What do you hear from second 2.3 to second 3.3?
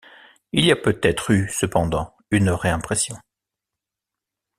une réimpression.